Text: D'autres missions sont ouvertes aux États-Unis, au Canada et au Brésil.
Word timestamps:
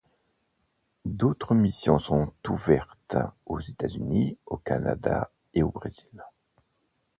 D'autres 1.05 1.53
missions 1.53 1.99
sont 1.99 2.33
ouvertes 2.49 3.17
aux 3.45 3.59
États-Unis, 3.59 4.35
au 4.47 4.57
Canada 4.57 5.29
et 5.53 5.61
au 5.61 5.69
Brésil. 5.69 6.25